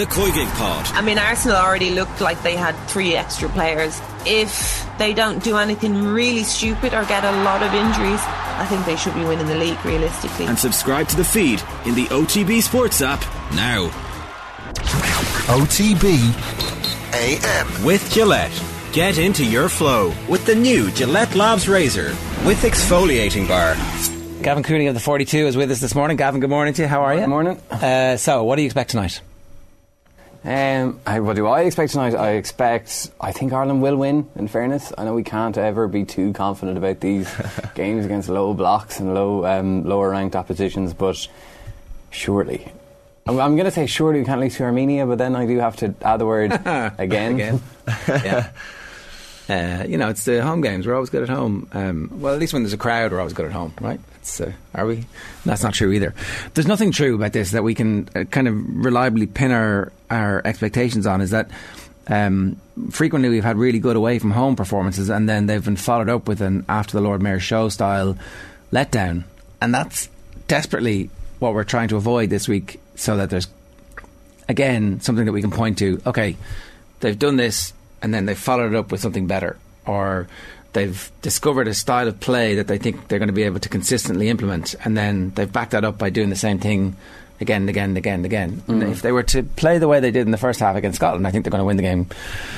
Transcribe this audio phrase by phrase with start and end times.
[0.00, 0.86] the Koigig Pod.
[0.94, 4.00] I mean, Arsenal already looked like they had three extra players.
[4.24, 8.86] If they don't do anything really stupid or get a lot of injuries, I think
[8.86, 10.46] they should be winning the league realistically.
[10.46, 13.20] And subscribe to the feed in the OTB Sports app
[13.52, 13.88] now.
[15.52, 16.32] OTB
[17.12, 17.84] AM.
[17.84, 18.58] With Gillette.
[18.92, 23.74] Get into your flow with the new Gillette Labs Razor with exfoliating bar.
[24.42, 26.16] Gavin Cooney of the 42 is with us this morning.
[26.16, 26.88] Gavin, good morning to you.
[26.88, 27.20] How are you?
[27.20, 27.60] Good morning.
[27.70, 29.20] Uh, so, what do you expect tonight?
[30.42, 32.14] Um, I, what do I expect tonight?
[32.14, 33.10] I expect.
[33.20, 34.28] I think Ireland will win.
[34.36, 37.30] In fairness, I know we can't ever be too confident about these
[37.74, 41.28] games against low blocks and low, um, lower ranked oppositions, but
[42.10, 42.72] surely.
[43.26, 45.58] I'm, I'm going to say surely we can't lose to Armenia, but then I do
[45.58, 46.52] have to add the word
[46.98, 47.34] again.
[47.34, 47.62] Again.
[48.08, 48.50] yeah.
[49.50, 50.86] Uh, you know, it's the home games.
[50.86, 51.68] We're always good at home.
[51.72, 53.98] Um, well, at least when there's a crowd, we're always good at home, right?
[54.40, 55.06] Uh, are we?
[55.44, 56.14] That's not true either.
[56.54, 60.40] There's nothing true about this that we can uh, kind of reliably pin our, our
[60.44, 61.20] expectations on.
[61.20, 61.50] Is that
[62.06, 66.08] um, frequently we've had really good away from home performances, and then they've been followed
[66.08, 68.16] up with an after the Lord Mayor show style
[68.70, 69.24] letdown,
[69.60, 70.08] and that's
[70.46, 73.48] desperately what we're trying to avoid this week, so that there's
[74.48, 76.00] again something that we can point to.
[76.06, 76.36] Okay,
[77.00, 79.56] they've done this and then they've followed it up with something better,
[79.86, 80.28] or
[80.72, 83.68] they've discovered a style of play that they think they're going to be able to
[83.68, 86.96] consistently implement, and then they've backed that up by doing the same thing
[87.40, 88.62] again and again and again and again.
[88.68, 90.96] And if they were to play the way they did in the first half against
[90.96, 92.06] Scotland, I think they're going to win the game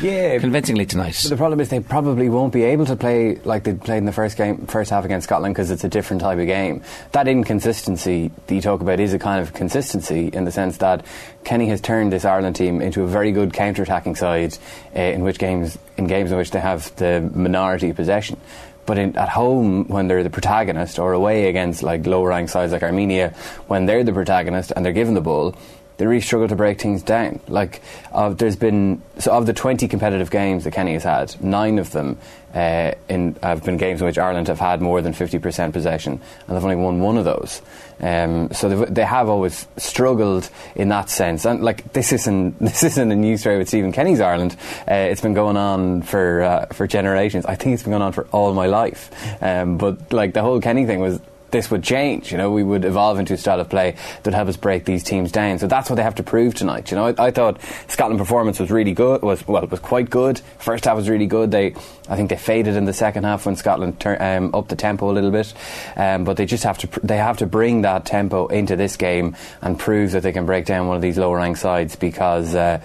[0.00, 1.18] Yeah, convincingly tonight.
[1.22, 4.04] But the problem is they probably won't be able to play like they played in
[4.06, 6.82] the first game, first half against Scotland because it's a different type of game.
[7.12, 11.04] That inconsistency that you talk about is a kind of consistency in the sense that
[11.44, 14.56] Kenny has turned this Ireland team into a very good counter-attacking side
[14.96, 18.38] uh, in which games in games in which they have the minority possession.
[18.84, 22.72] But in, at home, when they're the protagonist, or away against like lower ranked sides
[22.72, 23.34] like Armenia,
[23.68, 25.54] when they're the protagonist and they're given the ball,
[25.96, 27.40] they really struggle to break things down.
[27.48, 31.78] Like, uh, there's been so of the 20 competitive games that Kenny has had, nine
[31.78, 32.18] of them
[32.54, 36.56] uh, in, have been games in which Ireland have had more than 50% possession, and
[36.56, 37.62] they've only won one of those.
[38.00, 41.44] Um, so they have always struggled in that sense.
[41.44, 44.56] And like, this isn't this isn't a new story with Stephen Kenny's Ireland.
[44.88, 47.46] Uh, it's been going on for uh, for generations.
[47.46, 49.10] I think it's been going on for all my life.
[49.40, 51.20] Um, but like the whole Kenny thing was
[51.52, 52.32] this would change.
[52.32, 55.04] You know, we would evolve into a style of play that help us break these
[55.04, 55.58] teams down.
[55.58, 56.90] So that's what they have to prove tonight.
[56.90, 59.22] You know, I, I thought Scotland performance was really good.
[59.22, 60.40] Was well, it was quite good.
[60.58, 61.50] First half was really good.
[61.50, 61.74] They,
[62.08, 65.10] I think they faded in the second half when Scotland tur- um, upped the tempo
[65.10, 65.54] a little bit.
[65.96, 68.96] Um, but they just have to pr- they have to bring that tempo into this
[68.96, 72.54] game and prove that they can break down one of these lower ranked sides because.
[72.54, 72.80] Uh,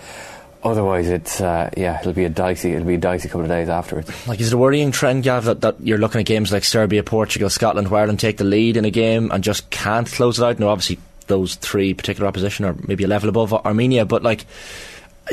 [0.68, 3.70] Otherwise, it's uh, yeah, it'll be a dicey, it'll be a dicey couple of days
[3.70, 4.28] afterwards.
[4.28, 7.04] Like, is it a worrying trend, Gav, that, that you're looking at games like Serbia,
[7.04, 10.46] Portugal, Scotland, where Ireland take the lead in a game and just can't close it
[10.46, 10.60] out?
[10.60, 14.46] Now, obviously, those three particular opposition are maybe a level above Armenia, but like,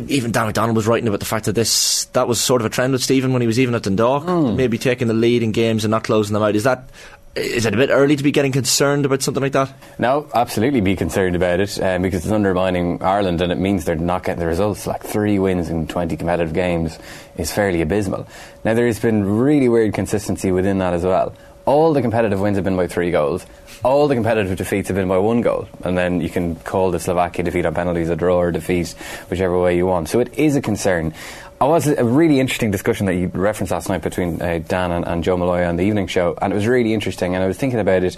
[0.08, 2.70] even Dan McDonald was writing about the fact that this that was sort of a
[2.70, 5.84] trend with Stephen when he was even at Dundalk, maybe taking the lead in games
[5.84, 6.56] and not closing them out.
[6.56, 6.88] Is that
[7.36, 9.72] is it a bit early to be getting concerned about something like that?
[9.98, 13.96] No, absolutely be concerned about it um, because it's undermining Ireland and it means they're
[13.96, 14.86] not getting the results.
[14.86, 16.98] Like three wins in 20 competitive games
[17.36, 18.28] is fairly abysmal.
[18.64, 21.34] Now, there's been really weird consistency within that as well.
[21.66, 23.46] All the competitive wins have been by three goals.
[23.82, 25.66] All the competitive defeats have been by one goal.
[25.82, 28.94] And then you can call the Slovakia defeat on penalties a draw or defeat,
[29.28, 30.08] whichever way you want.
[30.08, 31.14] So it is a concern.
[31.60, 35.06] I was a really interesting discussion that you referenced last night between uh, Dan and,
[35.06, 37.34] and Joe Molloy on the evening show, and it was really interesting.
[37.34, 38.16] And I was thinking about it,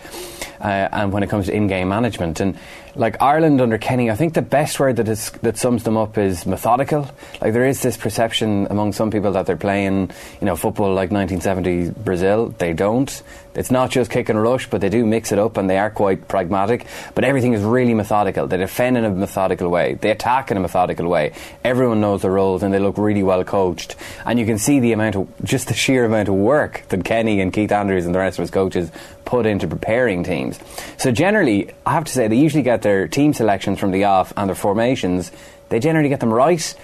[0.59, 2.57] uh, and when it comes to in-game management, and
[2.97, 6.17] like Ireland under Kenny, I think the best word that is that sums them up
[6.17, 7.11] is methodical.
[7.43, 10.11] Like there is this perception among some people that they're playing,
[10.41, 12.55] you know, football like 1970 Brazil.
[12.57, 13.23] They don't.
[13.55, 15.91] It's not just kick and rush, but they do mix it up, and they are
[15.91, 16.87] quite pragmatic.
[17.15, 18.47] But everything is really methodical.
[18.47, 19.95] They defend in a methodical way.
[19.95, 21.33] They attack in a methodical way.
[21.65, 23.97] Everyone knows their roles, and they look really well coached.
[24.25, 27.41] And you can see the amount of just the sheer amount of work that Kenny
[27.41, 28.91] and Keith Andrews and the rest of his coaches
[29.27, 30.59] put into preparing teams.
[30.97, 34.33] So generally, I have to say they usually get their team selections from the off
[34.37, 35.31] and their formations.
[35.69, 36.75] They generally get them right,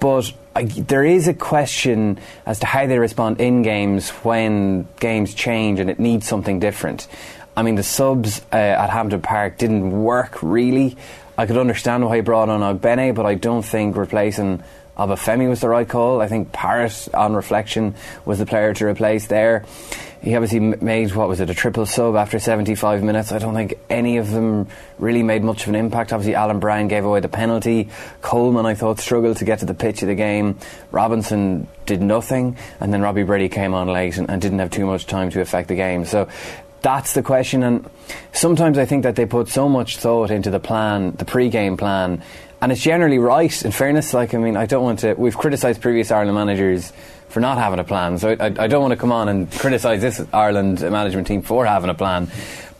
[0.00, 5.32] but I, there is a question as to how they respond in games when games
[5.32, 7.06] change and it needs something different.
[7.56, 10.96] I mean, the subs uh, at Hampden Park didn't work really.
[11.38, 14.62] I could understand why he brought on Ogbene, but I don't think replacing
[15.00, 16.20] Obafemi was the right call.
[16.20, 17.94] I think Paris, on reflection,
[18.26, 19.64] was the player to replace there.
[20.20, 23.32] He obviously made, what was it, a triple sub after 75 minutes.
[23.32, 24.68] I don't think any of them
[24.98, 26.12] really made much of an impact.
[26.12, 27.88] Obviously, Alan Browne gave away the penalty.
[28.20, 30.58] Coleman, I thought, struggled to get to the pitch of the game.
[30.90, 32.58] Robinson did nothing.
[32.80, 35.40] And then Robbie Brady came on late and, and didn't have too much time to
[35.40, 36.04] affect the game.
[36.04, 36.28] So
[36.82, 37.62] that's the question.
[37.62, 37.88] And
[38.32, 42.22] sometimes I think that they put so much thought into the plan, the pre-game plan,
[42.62, 43.64] and it's generally right.
[43.64, 45.14] In fairness, like I mean, I don't want to.
[45.14, 46.92] We've criticised previous Ireland managers
[47.28, 50.00] for not having a plan, so I, I don't want to come on and criticise
[50.00, 52.30] this Ireland management team for having a plan.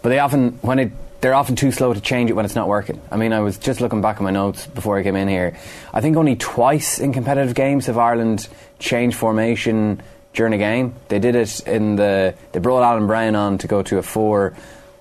[0.03, 2.67] But they often, when it they're often too slow to change it when it's not
[2.67, 3.01] working.
[3.11, 5.57] I mean, I was just looking back at my notes before I came in here.
[5.93, 8.49] I think only twice in competitive games have Ireland
[8.79, 10.95] changed formation during a game.
[11.09, 12.35] They did it in the.
[12.53, 14.55] They brought Alan Browne on to go to a four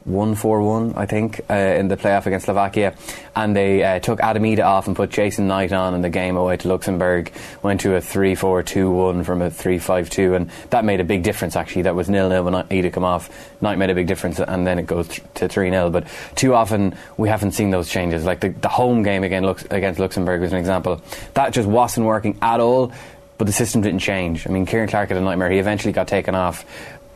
[0.05, 2.95] one four one, I think, uh, in the playoff against Slovakia,
[3.35, 6.35] and they uh, took Adam Idah off and put Jason Knight on in the game
[6.35, 7.31] away to Luxembourg.
[7.61, 10.99] Went to a three four two one from a three five two, and that made
[10.99, 11.55] a big difference.
[11.55, 13.29] Actually, that was nil nil when Idah come off.
[13.61, 16.53] Knight made a big difference, and then it goes th- to three 0 But too
[16.55, 18.25] often we haven't seen those changes.
[18.25, 21.01] Like the, the home game again Lux- against Luxembourg was an example.
[21.33, 22.93] That just wasn't working at all
[23.39, 24.45] but the system didn't change.
[24.45, 25.49] I mean, Ciaran Clark had a nightmare.
[25.49, 26.65] He eventually got taken off,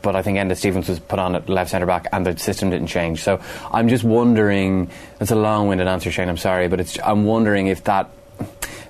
[0.01, 2.69] but I think Enda Stevens was put on at left centre back, and the system
[2.71, 3.21] didn't change.
[3.21, 3.41] So
[3.71, 4.89] I'm just wondering.
[5.19, 6.29] It's a long-winded answer, Shane.
[6.29, 8.09] I'm sorry, but it's, I'm wondering if that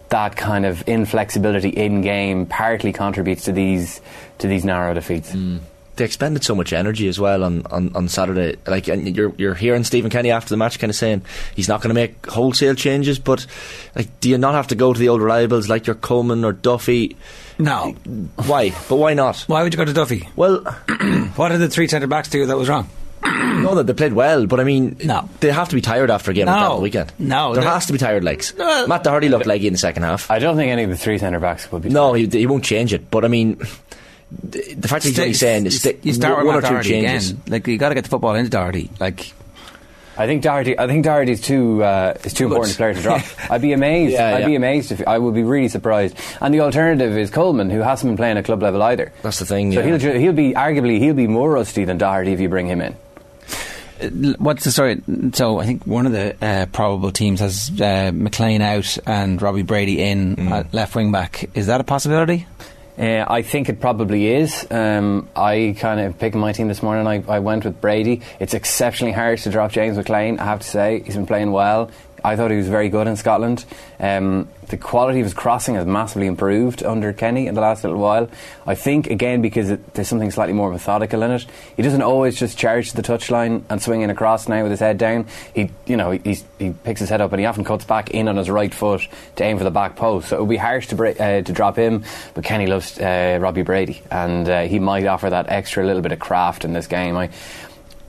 [0.10, 4.00] that kind of inflexibility in game partly contributes to these
[4.38, 5.32] to these narrow defeats.
[5.34, 5.62] Mm.
[5.96, 8.58] They expended so much energy as well on, on, on Saturday.
[8.66, 11.24] Like, and you're you're hearing Stephen Kenny after the match, kind of saying
[11.56, 13.46] he's not going to make wholesale changes, but
[13.96, 16.54] like, do you not have to go to the old reliables like your Coleman or
[16.54, 17.18] Duffy?
[17.60, 17.92] No.
[18.48, 18.72] Why?
[18.90, 19.42] But why not?
[19.42, 20.28] Why would you go to Duffy?
[20.36, 20.62] Well,
[21.36, 22.90] what did the three centre backs do that was wrong?
[23.24, 25.30] no, that they played well, but I mean, no.
[25.40, 26.52] they have to be tired after a game no.
[26.52, 27.14] like that on the weekend.
[27.20, 28.54] No, there has to be tired legs.
[28.58, 28.88] No.
[28.88, 30.30] Matt Doherty looked leggy in the second half.
[30.30, 31.90] I don't think any of the three centre backs would be.
[31.90, 33.10] No, he, he, won't change it.
[33.10, 33.62] But I mean,
[34.42, 36.90] the, the fact that he's only saying is you start one, with or two Doherty
[36.90, 37.32] changes.
[37.32, 37.44] Again.
[37.48, 38.90] Like you got to get the football into Doherty.
[39.00, 39.34] Like
[40.18, 40.78] I think Doherty.
[40.78, 43.22] I think Doherty's too uh, is too important a player to drop.
[43.50, 44.14] I'd be amazed.
[44.14, 44.46] Yeah, I'd yeah.
[44.48, 46.18] be amazed if I would be really surprised.
[46.40, 49.12] And the alternative is Coleman, who hasn't been playing at club level either.
[49.22, 49.72] That's the thing.
[49.74, 49.98] So yeah.
[49.98, 52.96] he'll he'll be arguably he'll be more rusty than Doherty if you bring him in.
[54.38, 55.02] what's the story?
[55.34, 59.62] So I think one of the uh, probable teams has uh, McLean out and Robbie
[59.64, 60.52] Brady in Mm.
[60.52, 61.50] at left wing back.
[61.54, 62.46] Is that a possibility?
[62.98, 64.68] Uh, I think it probably is.
[64.70, 67.08] Um, I kind of picking my team this morning.
[67.08, 68.22] I, I went with Brady.
[68.40, 70.40] It's exceptionally hard to drop James McLean.
[70.40, 71.90] I have to say he's been playing well.
[72.24, 73.66] I thought he was very good in Scotland.
[74.00, 78.00] Um, the quality of his crossing has massively improved under Kenny in the last little
[78.00, 78.28] while.
[78.66, 81.46] I think again because it, there's something slightly more methodical in it.
[81.78, 84.80] He doesn't always just charge to the touchline and swing in across now with his
[84.80, 85.28] head down.
[85.54, 88.28] He, you know, he, he picks his head up and he often cuts back in
[88.28, 90.30] on his right foot to aim for the back post.
[90.30, 92.04] So it would be harsh to break, uh, to drop him.
[92.34, 96.14] But Kenny loves uh, Robbie Brady, and uh, he might offer that extra little bit
[96.14, 97.16] of craft in this game.
[97.16, 97.30] I,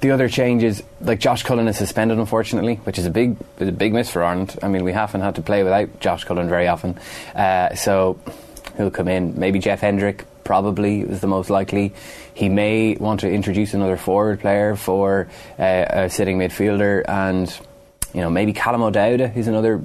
[0.00, 3.72] the other changes, like Josh Cullen is suspended, unfortunately, which is a big, is a
[3.72, 4.58] big miss for Ireland.
[4.62, 6.98] I mean, we haven't had to play without Josh Cullen very often,
[7.34, 8.18] uh, so
[8.76, 9.38] he'll come in.
[9.38, 11.92] Maybe Jeff Hendrick, probably is the most likely.
[12.34, 17.48] He may want to introduce another forward player for uh, a sitting midfielder, and
[18.12, 19.82] you know maybe Callum O'Dowda, who's another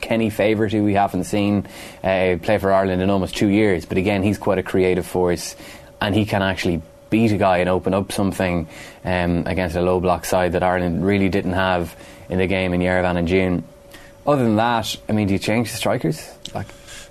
[0.00, 1.66] Kenny favourite who we haven't seen
[2.02, 3.84] uh, play for Ireland in almost two years.
[3.84, 5.54] But again, he's quite a creative force,
[6.00, 8.68] and he can actually beat a guy and open up something
[9.04, 11.96] um, against a low block side that Ireland really didn't have
[12.28, 13.64] in the game in Yerevan in June.
[14.26, 16.28] Other than that, I mean, do you change the strikers?
[16.54, 16.66] Like,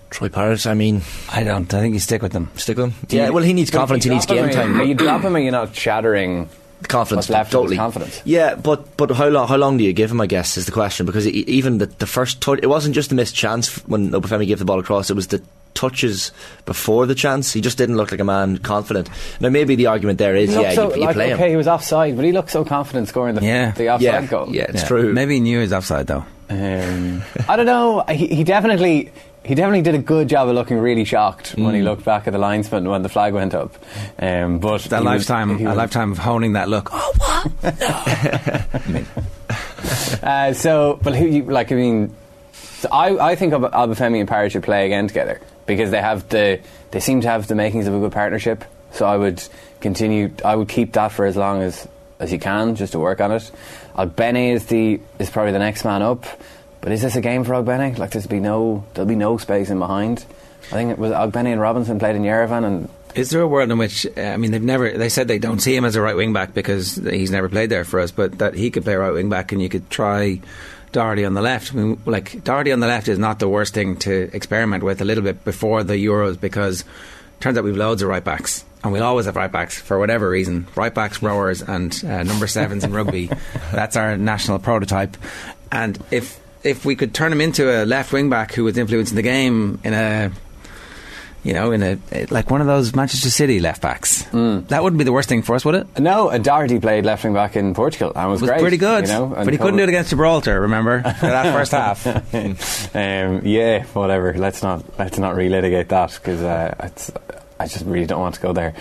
[0.09, 1.01] Troy Parrott, I mean,
[1.31, 1.71] I don't.
[1.73, 2.49] I think you stick with them.
[2.55, 3.07] stick with him.
[3.09, 4.03] Yeah, well, he needs confidence.
[4.03, 4.79] He needs drop him, game time.
[4.79, 6.49] Are you drop him, or you're not shattering
[6.83, 7.27] confidence.
[7.27, 7.75] what's left totally.
[7.75, 8.21] confidence?
[8.23, 10.21] Yeah, but but how long how long do you give him?
[10.21, 13.11] I guess is the question because e- even the the first touch, it wasn't just
[13.11, 15.09] a missed chance when Obafemi gave the ball across.
[15.09, 15.41] It was the
[15.77, 16.31] touches
[16.65, 17.53] before the chance.
[17.53, 19.09] He just didn't look like a man confident.
[19.39, 21.55] Now maybe the argument there is He yeah, so, you, you like, play okay, he
[21.55, 23.71] was offside, but he looked so confident scoring the, Yeah.
[23.71, 24.47] the offside Yeah, goal.
[24.49, 24.87] yeah, it's Yeah.
[24.87, 25.13] true.
[25.13, 26.25] Maybe he knew he was offside though.
[26.49, 28.03] Um, I don't know.
[28.09, 29.11] He, he definitely
[29.43, 31.75] he definitely did a good job of looking really shocked when Mm.
[31.77, 33.75] he looked back at the linesman when the flag went up.
[34.19, 36.89] Um, but That he was- lifetime, a was- lifetime of honing that look.
[36.91, 37.13] Oh,
[40.23, 41.71] Uh, so, but who you, like?
[41.71, 42.13] I mean,
[42.53, 46.27] so I I think Ab- Obafemi and Parrott should play again together because they have
[46.29, 46.59] the
[46.91, 48.63] they seem to have the makings of a good partnership.
[48.91, 49.43] So I would
[49.81, 50.31] continue.
[50.43, 51.87] I would keep that for as long as
[52.19, 53.51] as you can, just to work on it.
[53.95, 56.25] Ogbene is the is probably the next man up.
[56.81, 57.97] But is this a game for Ogbene?
[57.97, 60.25] Like there's be no there'll be no space in behind.
[60.67, 63.71] I think it was Ogbene and Robinson played in Yerevan and Is there a world
[63.71, 66.01] in which uh, I mean they've never they said they don't see him as a
[66.01, 68.95] right wing back because he's never played there for us, but that he could play
[68.95, 70.39] right wing back and you could try
[70.91, 71.73] Doherty on the left.
[71.73, 75.01] I mean, like Doherty on the left is not the worst thing to experiment with
[75.01, 76.85] a little bit before the Euros because it
[77.41, 80.29] turns out we've loads of right backs and we'll always have right backs for whatever
[80.29, 80.67] reason.
[80.75, 83.29] Right backs, rowers, and uh, number sevens in rugby.
[83.71, 85.17] That's our national prototype.
[85.71, 89.15] And if if we could turn him into a left wing back who was influencing
[89.15, 90.31] the game in a
[91.43, 94.23] You know, in a like one of those Manchester City left backs.
[94.25, 94.67] Mm.
[94.67, 95.99] That wouldn't be the worst thing for us, would it?
[95.99, 98.61] No, and Doherty played left wing back in Portugal and was, was great.
[98.61, 100.61] pretty good, you know, but he couldn't do it against Gibraltar.
[100.61, 102.05] Remember that first half?
[102.95, 104.33] um, yeah, whatever.
[104.33, 107.11] Let's not let's not relitigate that because uh, it's.
[107.59, 108.75] I just really don't want to go there.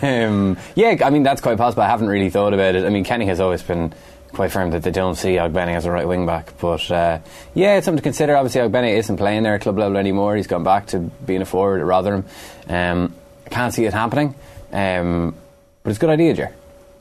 [0.28, 1.82] um, yeah, I mean that's quite possible.
[1.82, 2.84] I haven't really thought about it.
[2.84, 3.92] I mean, Kenny has always bene
[4.32, 7.18] quite firm that they don't see Ogbene as a right wing back, but uh,
[7.54, 8.36] yeah, it's something to consider.
[8.36, 10.36] Obviously, Ogbene isn't playing there at club level anymore.
[10.36, 12.24] He's gone back to being a forward at Rotherham.
[12.68, 13.14] Um,
[13.50, 14.34] can't see it happening,
[14.72, 15.34] um,
[15.82, 16.54] but it's a good idea, Jer.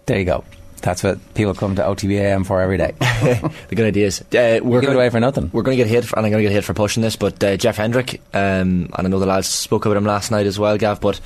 [0.06, 0.44] There you go.
[0.82, 2.94] That's what people come to OTBAM for every day.
[3.00, 4.22] the good ideas.
[4.22, 5.50] Uh, we're Give gonna- away for nothing.
[5.54, 7.16] We're going to get hit, for, and I'm going to get hit for pushing this.
[7.16, 10.46] But uh, Jeff Hendrick, um, and I know the lads spoke about him last night
[10.48, 11.00] as well, Gav.
[11.02, 11.22] But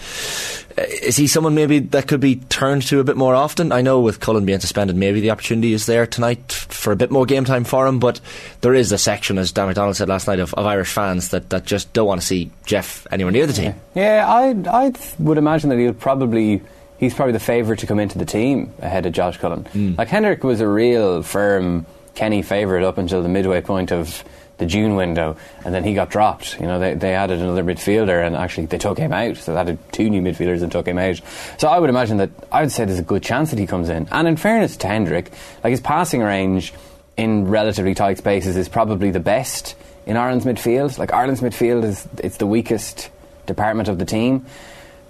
[0.77, 3.71] uh, is he someone maybe that could be turned to a bit more often?
[3.71, 7.12] I know with Cullen being suspended, maybe the opportunity is there tonight for a bit
[7.12, 8.00] more game time for him.
[8.00, 8.19] But
[8.62, 11.50] there is a section, as Dan McDonald said last night, of, of Irish fans that,
[11.51, 13.74] that just don't want to see Jeff anywhere near the team.
[13.95, 16.62] Yeah, I I would imagine that he would probably
[16.97, 19.65] he's probably the favourite to come into the team ahead of Josh Cullen.
[19.65, 19.95] Hmm.
[19.97, 24.23] Like Hendrick was a real firm Kenny favourite up until the midway point of
[24.57, 25.35] the June window,
[25.65, 26.59] and then he got dropped.
[26.59, 29.35] You know, they, they added another midfielder, and actually they took him out.
[29.37, 31.19] So they added two new midfielders and took him out.
[31.57, 33.89] So I would imagine that I would say there's a good chance that he comes
[33.89, 34.07] in.
[34.11, 35.31] And in fairness to Hendrick,
[35.63, 36.73] like his passing range
[37.17, 39.75] in relatively tight spaces is probably the best
[40.05, 40.97] in Ireland's midfield.
[40.97, 43.09] Like Ireland's midfield is it's the weakest
[43.45, 44.45] department of the team.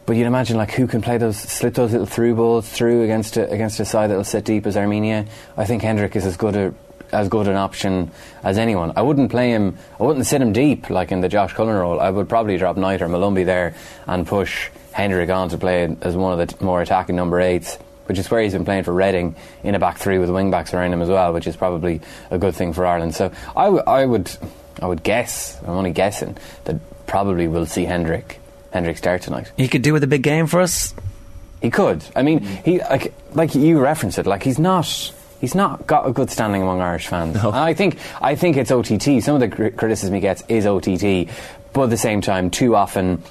[0.05, 3.37] But you'd imagine like who can play those slip those little through balls through against
[3.37, 5.25] a, against a side that'll sit deep as Armenia.
[5.57, 6.73] I think Hendrick is as good a
[7.11, 8.11] as good an option
[8.43, 8.93] as anyone.
[8.95, 9.77] I wouldn't play him.
[9.99, 11.99] I wouldn't sit him deep like in the Josh Cullen role.
[11.99, 16.15] I would probably drop Knight or Molumby there and push Hendrick on to play as
[16.15, 17.77] one of the more attacking number eights.
[18.05, 20.75] Which is where he's been playing for Reading in a back three with wing backs
[20.75, 23.15] around him as well, which is probably a good thing for Ireland.
[23.15, 24.31] So I, w- I would,
[24.79, 25.59] I would guess.
[25.63, 26.75] I'm only guessing that
[27.07, 28.39] probably we'll see Hendrick,
[28.75, 29.53] Hendrick start tonight.
[29.55, 30.93] He could do with a big game for us.
[31.61, 32.03] He could.
[32.13, 34.25] I mean, he like like you referenced it.
[34.25, 34.85] Like he's not.
[35.39, 37.37] He's not got a good standing among Irish fans.
[37.37, 39.23] And I think I think it's OTT.
[39.23, 41.29] Some of the cri- criticism he gets is OTT,
[41.71, 43.23] but at the same time, too often,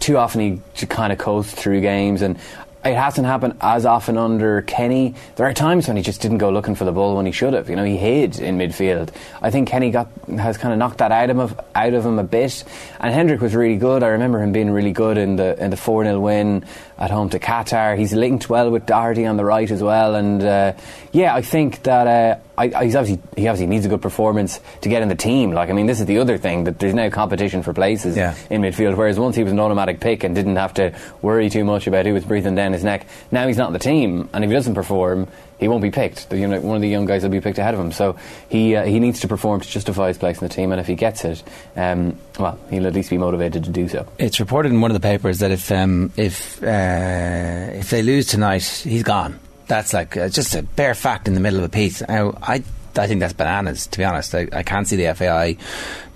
[0.00, 0.40] too often
[0.74, 2.38] he kind of coasts through games, and
[2.84, 5.14] it hasn't happened as often under Kenny.
[5.36, 7.54] There are times when he just didn't go looking for the ball when he should
[7.54, 7.70] have.
[7.70, 9.10] You know, he hid in midfield.
[9.40, 12.18] I think Kenny got has kind of knocked that out of him, out of him
[12.18, 12.62] a bit.
[13.00, 14.02] And Hendrick was really good.
[14.02, 16.64] I remember him being really good in the in the four 0 win
[16.98, 17.96] at home to Qatar.
[17.98, 20.14] He's linked well with Doherty on the right as well.
[20.14, 20.72] And uh,
[21.12, 24.60] yeah, I think that uh, I, I, he's obviously he obviously needs a good performance
[24.82, 25.52] to get in the team.
[25.52, 28.34] Like I mean, this is the other thing that there's now competition for places Yeah.
[28.50, 28.96] in midfield.
[28.96, 32.06] Whereas once he was an automatic pick and didn't have to worry too much about
[32.06, 33.06] who was breathing down his neck.
[33.30, 35.28] Now he's not the team, and if he doesn't perform,
[35.58, 36.30] he won't be picked.
[36.30, 37.92] The, you know, one of the young guys will be picked ahead of him.
[37.92, 38.16] So
[38.48, 40.86] he uh, he needs to perform to justify his place in the team, and if
[40.86, 41.42] he gets it,
[41.76, 44.06] um, well, he'll at least be motivated to do so.
[44.18, 48.26] It's reported in one of the papers that if um, if uh, if they lose
[48.26, 49.38] tonight, he's gone.
[49.66, 52.02] That's like uh, just a bare fact in the middle of a piece.
[52.06, 52.62] Now, I
[52.96, 53.86] I think that's bananas.
[53.88, 55.56] To be honest, I, I can't see the FAI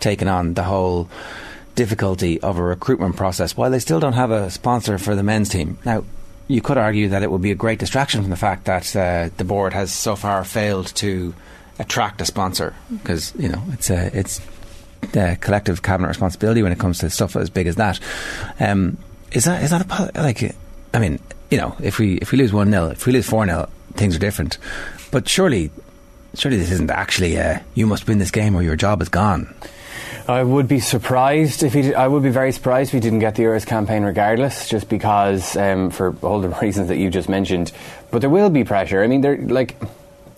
[0.01, 1.09] taking on the whole
[1.75, 5.49] difficulty of a recruitment process while they still don't have a sponsor for the men's
[5.49, 5.79] team.
[5.85, 6.05] Now,
[6.49, 9.29] you could argue that it would be a great distraction from the fact that uh,
[9.37, 11.35] the board has so far failed to
[11.79, 14.41] attract a sponsor because you know it's a it's
[15.13, 18.01] the collective cabinet responsibility when it comes to stuff as big as that.
[18.59, 18.99] Um,
[19.31, 19.87] is that is that
[20.17, 20.55] a like?
[20.95, 23.45] I mean, you know, if we if we lose one 0 if we lose four
[23.45, 24.59] 0 things are different.
[25.11, 25.71] But surely,
[26.35, 27.39] surely this isn't actually.
[27.39, 29.55] Uh, you must win this game or your job is gone.
[30.27, 31.83] I would be surprised if he.
[31.83, 34.89] Did, I would be very surprised if he didn't get the Euros campaign, regardless, just
[34.89, 37.73] because um, for all the reasons that you just mentioned.
[38.11, 39.03] But there will be pressure.
[39.03, 39.77] I mean, there like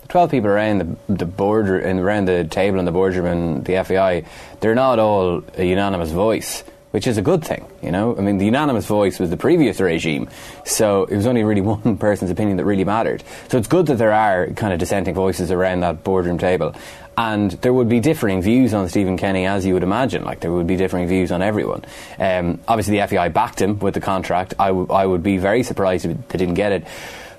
[0.07, 3.83] twelve people around the the board and around the table in the boardroom and the
[3.83, 4.23] FAI.
[4.59, 6.63] They're not all a unanimous voice.
[6.91, 8.17] Which is a good thing, you know.
[8.17, 10.29] I mean, the unanimous voice was the previous regime,
[10.65, 13.23] so it was only really one person's opinion that really mattered.
[13.47, 16.75] So it's good that there are kind of dissenting voices around that boardroom table,
[17.17, 20.23] and there would be differing views on Stephen Kenny, as you would imagine.
[20.23, 21.85] Like there would be differing views on everyone.
[22.19, 24.53] Um, obviously, the FEI backed him with the contract.
[24.59, 26.85] I, w- I would be very surprised if they didn't get it.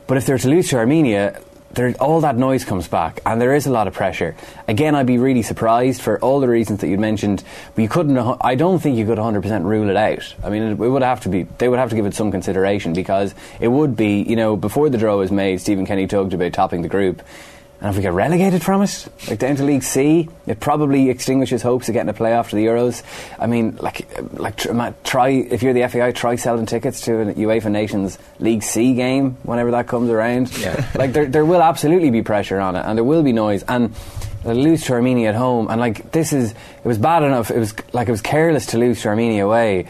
[0.07, 1.41] But if they're to lose to Armenia,
[1.75, 4.35] there, all that noise comes back, and there is a lot of pressure.
[4.69, 7.43] Again, I'd be really surprised for all the reasons that you mentioned.
[7.75, 8.19] But you couldn't.
[8.41, 10.35] I don't think you could 100% rule it out.
[10.43, 11.45] I mean, it, it would have to be.
[11.59, 14.23] They would have to give it some consideration because it would be.
[14.23, 17.23] You know, before the draw was made, Stephen Kenny talked about topping the group.
[17.83, 21.63] And if we get relegated from it, like down to League C, it probably extinguishes
[21.63, 23.03] hopes of getting a playoff to the Euros.
[23.41, 27.73] I mean, like, like try if you're the FAI, try selling tickets to a UEFA
[27.73, 30.57] Nations League C game whenever that comes around.
[30.59, 30.89] Yeah.
[30.95, 33.93] like there, there will absolutely be pressure on it, and there will be noise, and
[34.45, 37.51] they lose to Armenia at home, and like this is, it was bad enough.
[37.51, 39.87] It was like it was careless to lose to Armenia away.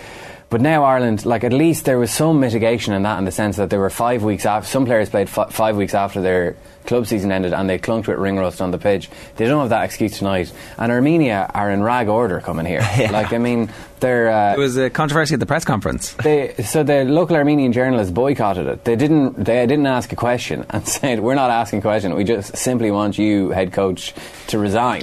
[0.48, 3.56] But now Ireland, like at least there was some mitigation in that, in the sense
[3.56, 4.68] that there were five weeks after.
[4.68, 8.12] Some players played f- five weeks after their club season ended, and they clung to
[8.12, 9.08] it ring rust on the pitch.
[9.36, 10.52] They don't have that excuse tonight.
[10.78, 12.80] And Armenia are in rag order coming here.
[13.02, 13.10] Yeah.
[13.10, 13.70] Like I mean,
[14.00, 14.30] they're.
[14.30, 16.12] Uh, It was a controversy at the press conference.
[16.22, 18.84] they, so the local Armenian journalists boycotted it.
[18.84, 19.42] They didn't.
[19.44, 22.14] They didn't ask a question and said, "We're not asking a question.
[22.14, 24.12] We just simply want you, head coach,
[24.48, 25.02] to resign."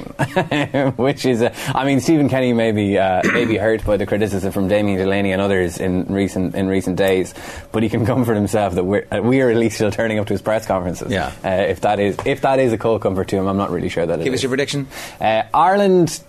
[0.98, 4.52] Which is, I mean, Stephen Kenny may be uh, may be hurt by the criticism
[4.52, 7.34] from Damien Delaney and others in recent in recent days,
[7.72, 10.28] but he can comfort himself that we're uh, we are at least still turning up
[10.28, 11.12] to his press conferences.
[11.12, 11.32] Yeah.
[11.70, 14.06] If that is if that is a cold comfort to him, I'm not really sure
[14.06, 14.44] that it Give us is.
[14.44, 14.88] your prediction.
[15.22, 16.22] Uh, Ireland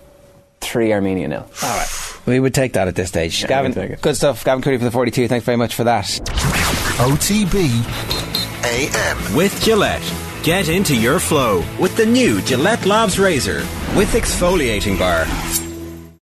[0.61, 1.49] three, Armenia nil.
[1.63, 1.87] All right.
[2.27, 3.41] We would take that at this stage.
[3.41, 4.01] Yeah, Gavin, we'd take it.
[4.01, 4.43] good stuff.
[4.45, 5.27] Gavin Cooney for the 42.
[5.27, 6.05] Thanks very much for that.
[7.01, 7.69] OTB
[8.63, 9.35] AM.
[9.35, 10.03] With Gillette.
[10.43, 13.57] Get into your flow with the new Gillette Labs Razor
[13.95, 15.25] with exfoliating bar.